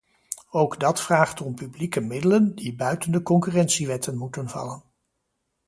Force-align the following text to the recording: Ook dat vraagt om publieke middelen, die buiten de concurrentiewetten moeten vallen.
Ook 0.49 0.79
dat 0.79 1.01
vraagt 1.01 1.41
om 1.41 1.55
publieke 1.55 1.99
middelen, 1.99 2.55
die 2.55 2.75
buiten 2.75 3.11
de 3.11 3.21
concurrentiewetten 3.23 4.17
moeten 4.17 4.49
vallen. 4.49 4.83